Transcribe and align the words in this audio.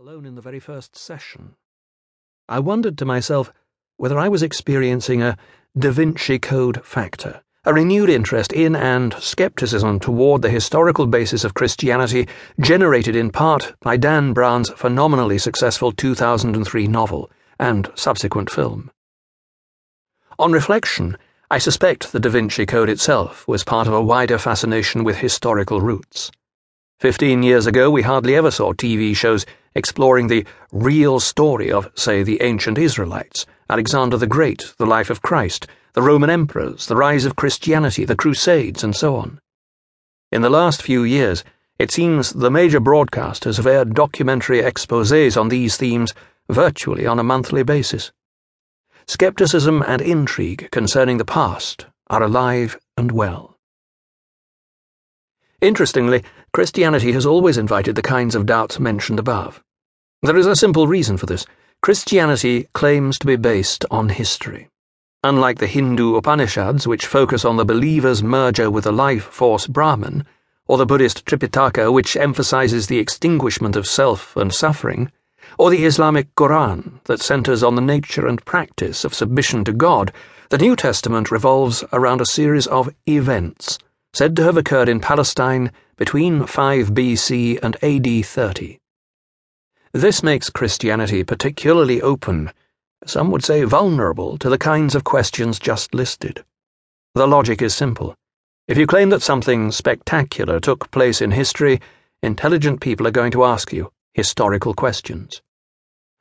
alone 0.00 0.24
in 0.24 0.34
the 0.34 0.40
very 0.40 0.58
first 0.58 0.96
session. 0.96 1.54
I 2.48 2.58
wondered 2.58 2.96
to 2.96 3.04
myself 3.04 3.52
whether 3.98 4.18
I 4.18 4.30
was 4.30 4.42
experiencing 4.42 5.20
a 5.20 5.36
Da 5.78 5.90
Vinci 5.90 6.38
Code 6.38 6.82
factor, 6.82 7.42
a 7.66 7.74
renewed 7.74 8.08
interest 8.08 8.50
in 8.50 8.74
and 8.74 9.12
skepticism 9.18 10.00
toward 10.00 10.40
the 10.40 10.48
historical 10.48 11.06
basis 11.06 11.44
of 11.44 11.52
Christianity, 11.52 12.26
generated 12.58 13.14
in 13.14 13.30
part 13.30 13.74
by 13.82 13.98
Dan 13.98 14.32
Brown's 14.32 14.70
phenomenally 14.70 15.36
successful 15.36 15.92
2003 15.92 16.86
novel 16.86 17.30
and 17.58 17.90
subsequent 17.94 18.48
film. 18.48 18.90
On 20.38 20.50
reflection, 20.50 21.18
I 21.50 21.58
suspect 21.58 22.12
the 22.12 22.20
Da 22.20 22.30
Vinci 22.30 22.64
Code 22.64 22.88
itself 22.88 23.46
was 23.46 23.64
part 23.64 23.86
of 23.86 23.92
a 23.92 24.00
wider 24.02 24.38
fascination 24.38 25.04
with 25.04 25.18
historical 25.18 25.82
roots. 25.82 26.30
Fifteen 27.00 27.42
years 27.42 27.66
ago, 27.66 27.90
we 27.90 28.02
hardly 28.02 28.36
ever 28.36 28.50
saw 28.50 28.74
TV 28.74 29.16
shows 29.16 29.46
exploring 29.74 30.26
the 30.26 30.44
real 30.70 31.18
story 31.18 31.72
of, 31.72 31.90
say, 31.94 32.22
the 32.22 32.42
ancient 32.42 32.76
Israelites, 32.76 33.46
Alexander 33.70 34.18
the 34.18 34.26
Great, 34.26 34.74
the 34.76 34.84
life 34.84 35.08
of 35.08 35.22
Christ, 35.22 35.66
the 35.94 36.02
Roman 36.02 36.28
emperors, 36.28 36.88
the 36.88 36.96
rise 36.96 37.24
of 37.24 37.36
Christianity, 37.36 38.04
the 38.04 38.14
Crusades, 38.14 38.84
and 38.84 38.94
so 38.94 39.16
on. 39.16 39.40
In 40.30 40.42
the 40.42 40.50
last 40.50 40.82
few 40.82 41.02
years, 41.02 41.42
it 41.78 41.90
seems 41.90 42.34
the 42.34 42.50
major 42.50 42.82
broadcasters 42.82 43.56
have 43.56 43.66
aired 43.66 43.94
documentary 43.94 44.60
exposés 44.60 45.40
on 45.40 45.48
these 45.48 45.78
themes 45.78 46.12
virtually 46.50 47.06
on 47.06 47.18
a 47.18 47.24
monthly 47.24 47.62
basis. 47.62 48.12
Skepticism 49.06 49.82
and 49.86 50.02
intrigue 50.02 50.68
concerning 50.70 51.16
the 51.16 51.24
past 51.24 51.86
are 52.08 52.22
alive 52.22 52.78
and 52.98 53.10
well. 53.10 53.49
Interestingly, 55.60 56.24
Christianity 56.54 57.12
has 57.12 57.26
always 57.26 57.58
invited 57.58 57.94
the 57.94 58.00
kinds 58.00 58.34
of 58.34 58.46
doubts 58.46 58.80
mentioned 58.80 59.18
above. 59.18 59.62
There 60.22 60.38
is 60.38 60.46
a 60.46 60.56
simple 60.56 60.86
reason 60.86 61.18
for 61.18 61.26
this. 61.26 61.44
Christianity 61.82 62.66
claims 62.72 63.18
to 63.18 63.26
be 63.26 63.36
based 63.36 63.84
on 63.90 64.08
history. 64.08 64.68
Unlike 65.22 65.58
the 65.58 65.66
Hindu 65.66 66.16
Upanishads, 66.16 66.86
which 66.86 67.04
focus 67.04 67.44
on 67.44 67.58
the 67.58 67.66
believer's 67.66 68.22
merger 68.22 68.70
with 68.70 68.84
the 68.84 68.92
life 68.92 69.24
force 69.24 69.66
Brahman, 69.66 70.24
or 70.66 70.78
the 70.78 70.86
Buddhist 70.86 71.26
Tripitaka, 71.26 71.92
which 71.92 72.16
emphasizes 72.16 72.86
the 72.86 72.98
extinguishment 72.98 73.76
of 73.76 73.86
self 73.86 74.34
and 74.36 74.54
suffering, 74.54 75.12
or 75.58 75.68
the 75.68 75.84
Islamic 75.84 76.34
Quran, 76.36 77.04
that 77.04 77.20
centers 77.20 77.62
on 77.62 77.74
the 77.74 77.82
nature 77.82 78.26
and 78.26 78.42
practice 78.46 79.04
of 79.04 79.12
submission 79.12 79.64
to 79.64 79.74
God, 79.74 80.10
the 80.48 80.56
New 80.56 80.74
Testament 80.74 81.30
revolves 81.30 81.84
around 81.92 82.22
a 82.22 82.26
series 82.26 82.66
of 82.66 82.88
events 83.06 83.78
said 84.12 84.34
to 84.34 84.42
have 84.42 84.56
occurred 84.56 84.88
in 84.88 84.98
Palestine 84.98 85.70
between 85.96 86.44
5 86.44 86.88
BC 86.88 87.58
and 87.62 87.76
AD 87.82 88.26
30. 88.26 88.78
This 89.92 90.22
makes 90.22 90.50
Christianity 90.50 91.22
particularly 91.22 92.02
open, 92.02 92.52
some 93.06 93.30
would 93.30 93.44
say 93.44 93.62
vulnerable, 93.62 94.36
to 94.38 94.50
the 94.50 94.58
kinds 94.58 94.94
of 94.94 95.04
questions 95.04 95.60
just 95.60 95.94
listed. 95.94 96.44
The 97.14 97.28
logic 97.28 97.62
is 97.62 97.74
simple. 97.74 98.16
If 98.66 98.76
you 98.76 98.86
claim 98.86 99.10
that 99.10 99.22
something 99.22 99.70
spectacular 99.70 100.58
took 100.58 100.90
place 100.90 101.20
in 101.20 101.30
history, 101.30 101.80
intelligent 102.22 102.80
people 102.80 103.06
are 103.06 103.12
going 103.12 103.32
to 103.32 103.44
ask 103.44 103.72
you 103.72 103.92
historical 104.14 104.74
questions. 104.74 105.40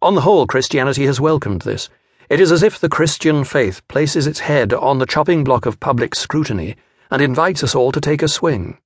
On 0.00 0.14
the 0.14 0.22
whole, 0.22 0.46
Christianity 0.46 1.04
has 1.04 1.20
welcomed 1.20 1.62
this. 1.62 1.90
It 2.30 2.40
is 2.40 2.50
as 2.50 2.62
if 2.62 2.80
the 2.80 2.88
Christian 2.88 3.44
faith 3.44 3.86
places 3.88 4.26
its 4.26 4.40
head 4.40 4.72
on 4.72 4.98
the 4.98 5.06
chopping 5.06 5.44
block 5.44 5.66
of 5.66 5.80
public 5.80 6.14
scrutiny 6.14 6.76
and 7.10 7.22
invites 7.22 7.62
us 7.62 7.74
all 7.74 7.92
to 7.92 8.00
take 8.00 8.22
a 8.22 8.28
swing. 8.28 8.78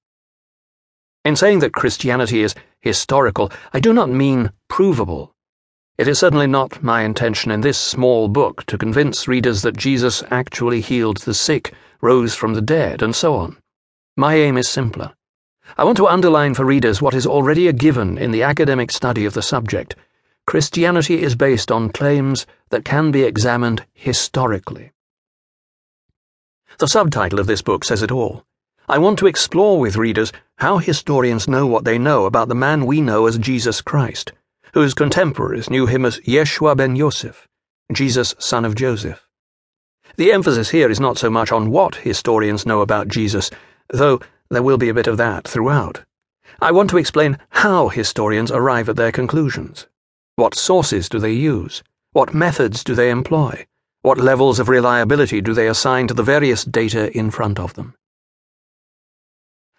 In 1.24 1.36
saying 1.36 1.58
that 1.58 1.72
Christianity 1.72 2.42
is 2.42 2.54
historical, 2.80 3.50
I 3.72 3.80
do 3.80 3.92
not 3.92 4.08
mean 4.08 4.52
provable. 4.68 5.34
It 5.98 6.06
is 6.08 6.18
certainly 6.18 6.46
not 6.46 6.82
my 6.82 7.02
intention 7.02 7.50
in 7.50 7.60
this 7.60 7.76
small 7.76 8.28
book 8.28 8.64
to 8.66 8.78
convince 8.78 9.26
readers 9.26 9.62
that 9.62 9.76
Jesus 9.76 10.22
actually 10.30 10.80
healed 10.80 11.18
the 11.18 11.34
sick, 11.34 11.74
rose 12.00 12.34
from 12.34 12.54
the 12.54 12.62
dead, 12.62 13.02
and 13.02 13.14
so 13.16 13.34
on. 13.34 13.58
My 14.16 14.36
aim 14.36 14.56
is 14.56 14.68
simpler. 14.68 15.12
I 15.76 15.84
want 15.84 15.96
to 15.98 16.06
underline 16.06 16.54
for 16.54 16.64
readers 16.64 17.02
what 17.02 17.14
is 17.14 17.26
already 17.26 17.68
a 17.68 17.72
given 17.72 18.16
in 18.16 18.30
the 18.30 18.42
academic 18.42 18.90
study 18.90 19.24
of 19.26 19.34
the 19.34 19.42
subject. 19.42 19.96
Christianity 20.46 21.22
is 21.22 21.34
based 21.34 21.70
on 21.70 21.90
claims 21.90 22.46
that 22.70 22.84
can 22.84 23.10
be 23.10 23.24
examined 23.24 23.84
historically. 23.92 24.92
The 26.78 26.86
subtitle 26.86 27.40
of 27.40 27.46
this 27.46 27.62
book 27.62 27.84
says 27.84 28.02
it 28.02 28.12
all. 28.12 28.44
I 28.88 28.98
want 28.98 29.18
to 29.18 29.26
explore 29.26 29.80
with 29.80 29.96
readers 29.96 30.32
how 30.58 30.78
historians 30.78 31.48
know 31.48 31.66
what 31.66 31.84
they 31.84 31.98
know 31.98 32.26
about 32.26 32.48
the 32.48 32.54
man 32.54 32.86
we 32.86 33.00
know 33.00 33.26
as 33.26 33.38
Jesus 33.38 33.80
Christ, 33.80 34.32
whose 34.74 34.94
contemporaries 34.94 35.70
knew 35.70 35.86
him 35.86 36.04
as 36.04 36.20
Yeshua 36.20 36.76
ben 36.76 36.96
Yosef, 36.96 37.48
Jesus, 37.92 38.34
son 38.38 38.64
of 38.64 38.74
Joseph. 38.74 39.28
The 40.16 40.32
emphasis 40.32 40.70
here 40.70 40.90
is 40.90 41.00
not 41.00 41.18
so 41.18 41.30
much 41.30 41.52
on 41.52 41.70
what 41.70 41.96
historians 41.96 42.66
know 42.66 42.80
about 42.80 43.08
Jesus, 43.08 43.50
though 43.88 44.20
there 44.50 44.62
will 44.62 44.78
be 44.78 44.88
a 44.88 44.94
bit 44.94 45.06
of 45.06 45.16
that 45.16 45.46
throughout. 45.46 46.04
I 46.60 46.72
want 46.72 46.90
to 46.90 46.98
explain 46.98 47.38
how 47.50 47.88
historians 47.88 48.50
arrive 48.50 48.88
at 48.88 48.96
their 48.96 49.12
conclusions. 49.12 49.86
What 50.36 50.54
sources 50.54 51.08
do 51.08 51.18
they 51.18 51.32
use? 51.32 51.82
What 52.12 52.34
methods 52.34 52.82
do 52.82 52.94
they 52.94 53.10
employ? 53.10 53.66
What 54.02 54.18
levels 54.18 54.60
of 54.60 54.68
reliability 54.68 55.40
do 55.40 55.54
they 55.54 55.66
assign 55.66 56.06
to 56.06 56.14
the 56.14 56.22
various 56.22 56.64
data 56.64 57.10
in 57.16 57.30
front 57.32 57.58
of 57.58 57.74
them? 57.74 57.94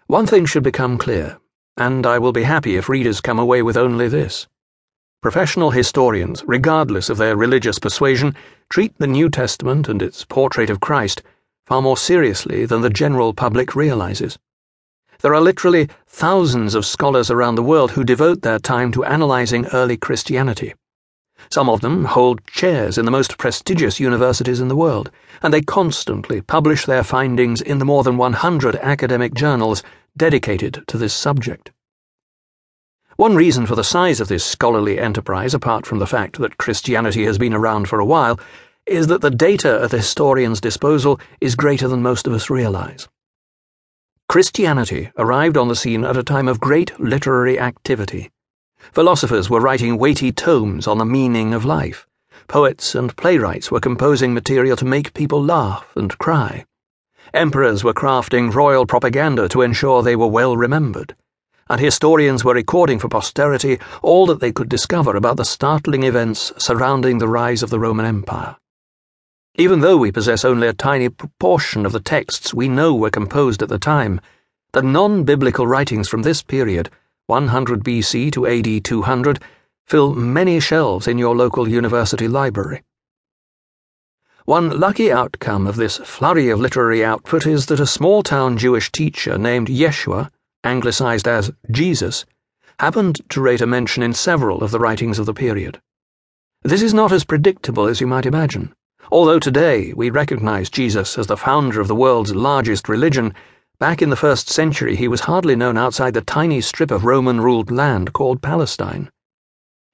One 0.08 0.26
thing 0.28 0.46
should 0.46 0.64
become 0.64 0.98
clear, 0.98 1.38
and 1.78 2.06
I 2.06 2.20
will 2.20 2.34
be 2.34 2.44
happy 2.44 2.76
if 2.76 2.90
readers 2.90 3.22
come 3.22 3.40
away 3.40 3.62
with 3.62 3.78
only 3.78 4.10
this. 4.10 4.48
Professional 5.22 5.72
historians, 5.72 6.44
regardless 6.46 7.10
of 7.10 7.18
their 7.18 7.38
religious 7.38 7.80
persuasion, 7.80 8.36
treat 8.70 8.98
the 8.98 9.08
New 9.08 9.30
Testament 9.30 9.88
and 9.88 10.02
its 10.02 10.26
portrait 10.26 10.70
of 10.70 10.80
Christ 10.80 11.24
far 11.66 11.82
more 11.82 11.98
seriously 11.98 12.66
than 12.66 12.82
the 12.82 12.90
general 12.90 13.34
public 13.34 13.76
realizes. 13.76 14.38
There 15.22 15.36
are 15.36 15.42
literally 15.42 15.88
thousands 16.08 16.76
of 16.76 16.86
scholars 16.86 17.30
around 17.30 17.56
the 17.56 17.64
world 17.64 17.92
who 17.92 18.04
devote 18.04 18.42
their 18.42 18.60
time 18.60 18.92
to 18.94 19.06
analyzing 19.06 19.68
early 19.68 19.96
Christianity. 19.96 20.74
Some 21.50 21.70
of 21.70 21.82
them 21.82 22.06
hold 22.06 22.46
chairs 22.46 22.98
in 22.98 23.06
the 23.06 23.12
most 23.12 23.38
prestigious 23.38 24.00
universities 24.00 24.60
in 24.60 24.68
the 24.68 24.76
world, 24.76 25.10
and 25.42 25.54
they 25.54 25.62
constantly 25.62 26.42
publish 26.42 26.86
their 26.86 27.04
findings 27.04 27.62
in 27.62 27.80
the 27.80 27.86
more 27.86 28.04
than 28.04 28.18
100 28.18 28.76
academic 28.78 29.34
journals 29.34 29.82
dedicated 30.16 30.84
to 30.88 30.98
this 30.98 31.14
subject. 31.14 31.72
One 33.16 33.36
reason 33.36 33.66
for 33.66 33.76
the 33.76 33.84
size 33.84 34.22
of 34.22 34.28
this 34.28 34.46
scholarly 34.46 35.00
enterprise, 35.00 35.54
apart 35.54 35.86
from 35.86 36.00
the 36.00 36.08
fact 36.08 36.40
that 36.40 36.58
Christianity 36.58 37.26
has 37.26 37.38
been 37.38 37.54
around 37.54 37.90
for 37.90 38.00
a 38.00 38.06
while, 38.06 38.40
is 38.86 39.08
that 39.08 39.22
the 39.22 39.30
data 39.30 39.82
at 39.84 39.92
the 39.92 39.98
historian's 39.98 40.62
disposal 40.62 41.20
is 41.42 41.56
greater 41.56 41.88
than 41.88 42.02
most 42.02 42.28
of 42.28 42.34
us 42.34 42.50
realize. 42.50 43.08
Christianity 44.30 45.12
arrived 45.18 45.58
on 45.58 45.68
the 45.68 45.76
scene 45.76 46.06
at 46.06 46.16
a 46.16 46.24
time 46.24 46.48
of 46.48 46.60
great 46.60 46.98
literary 47.00 47.60
activity. 47.60 48.30
Philosophers 48.92 49.50
were 49.50 49.60
writing 49.60 49.98
weighty 49.98 50.32
tomes 50.32 50.88
on 50.88 50.98
the 50.98 51.06
meaning 51.06 51.54
of 51.54 51.64
life. 51.64 52.08
Poets 52.48 52.96
and 52.96 53.16
playwrights 53.16 53.70
were 53.70 53.80
composing 53.80 54.34
material 54.34 54.76
to 54.76 54.86
make 54.86 55.14
people 55.14 55.44
laugh 55.44 55.86
and 55.96 56.18
cry. 56.18 56.66
Emperors 57.34 57.84
were 57.84 57.94
crafting 57.94 58.54
royal 58.54 58.86
propaganda 58.88 59.48
to 59.48 59.62
ensure 59.62 60.02
they 60.02 60.16
were 60.16 60.28
well 60.28 60.58
remembered. 60.58 61.16
And 61.70 61.80
historians 61.80 62.44
were 62.44 62.56
recording 62.56 62.98
for 62.98 63.08
posterity 63.08 63.80
all 64.02 64.26
that 64.26 64.40
they 64.40 64.52
could 64.52 64.68
discover 64.68 65.16
about 65.16 65.38
the 65.38 65.46
startling 65.46 66.04
events 66.04 66.52
surrounding 66.58 67.20
the 67.20 67.28
rise 67.28 67.62
of 67.62 67.70
the 67.70 67.80
Roman 67.80 68.06
Empire. 68.06 68.58
Even 69.56 69.82
though 69.82 69.98
we 69.98 70.12
possess 70.12 70.44
only 70.44 70.68
a 70.68 70.74
tiny 70.74 71.10
proportion 71.10 71.86
of 71.86 71.92
the 71.92 72.00
texts 72.00 72.54
we 72.54 72.68
know 72.68 72.96
were 72.96 73.12
composed 73.12 73.62
at 73.62 73.70
the 73.70 73.78
time, 73.78 74.20
the 74.74 74.82
non 74.82 75.24
biblical 75.24 75.68
writings 75.68 76.10
from 76.10 76.24
this 76.24 76.42
period 76.42 76.90
100 77.30 77.84
BC 77.84 78.32
to 78.32 78.48
AD 78.48 78.84
200, 78.84 79.40
fill 79.86 80.16
many 80.16 80.60
shelves 80.60 81.08
in 81.08 81.20
your 81.20 81.36
local 81.36 81.70
university 81.70 82.28
library. 82.28 82.82
One 84.46 84.80
lucky 84.80 85.12
outcome 85.12 85.68
of 85.68 85.76
this 85.76 85.98
flurry 85.98 86.50
of 86.50 86.60
literary 86.60 87.06
output 87.06 87.46
is 87.46 87.68
that 87.68 87.80
a 87.80 87.86
small 87.86 88.24
town 88.24 88.58
Jewish 88.58 88.92
teacher 88.92 89.38
named 89.38 89.68
Yeshua, 89.68 90.32
anglicized 90.64 91.28
as 91.28 91.52
Jesus, 91.70 92.26
happened 92.80 93.22
to 93.30 93.42
rate 93.42 93.62
a 93.62 93.68
mention 93.68 94.02
in 94.02 94.14
several 94.14 94.64
of 94.64 94.72
the 94.72 94.80
writings 94.80 95.20
of 95.20 95.28
the 95.28 95.34
period. 95.36 95.80
This 96.64 96.82
is 96.82 96.96
not 96.96 97.12
as 97.12 97.26
predictable 97.26 97.86
as 97.86 98.02
you 98.02 98.08
might 98.08 98.26
imagine. 98.26 98.74
Although 99.12 99.38
today 99.38 99.94
we 99.94 100.10
recognize 100.10 100.72
Jesus 100.72 101.16
as 101.16 101.28
the 101.28 101.38
founder 101.38 101.80
of 101.80 101.88
the 101.88 101.94
world's 101.94 102.34
largest 102.34 102.90
religion, 102.90 103.36
Back 103.80 104.02
in 104.02 104.10
the 104.10 104.18
first 104.18 104.50
century, 104.50 104.98
he 104.98 105.08
was 105.08 105.22
hardly 105.22 105.56
known 105.56 105.78
outside 105.78 106.14
the 106.14 106.20
tiny 106.20 106.60
strip 106.60 106.92
of 106.92 107.06
Roman 107.06 107.40
ruled 107.40 107.72
land 107.72 108.12
called 108.12 108.42
Palestine. 108.42 109.10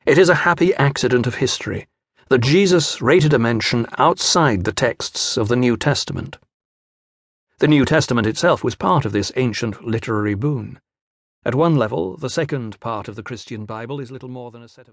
It 0.07 0.17
is 0.17 0.27
a 0.27 0.41
happy 0.41 0.73
accident 0.73 1.27
of 1.27 1.35
history 1.35 1.85
that 2.29 2.41
Jesus 2.41 2.99
rated 2.99 3.31
a 3.31 3.37
mention 3.37 3.85
outside 3.99 4.63
the 4.63 4.71
texts 4.71 5.37
of 5.37 5.49
the 5.49 5.55
New 5.55 5.77
Testament. 5.77 6.39
The 7.59 7.67
New 7.67 7.85
Testament 7.85 8.25
itself 8.25 8.63
was 8.63 8.73
part 8.73 9.05
of 9.05 9.11
this 9.11 9.31
ancient 9.35 9.85
literary 9.85 10.33
boon. 10.33 10.79
At 11.45 11.53
one 11.53 11.75
level, 11.75 12.17
the 12.17 12.31
second 12.31 12.79
part 12.79 13.07
of 13.07 13.15
the 13.15 13.21
Christian 13.21 13.65
Bible 13.65 13.99
is 13.99 14.09
little 14.09 14.29
more 14.29 14.49
than 14.49 14.63
a 14.63 14.67
set 14.67 14.81
of 14.81 14.83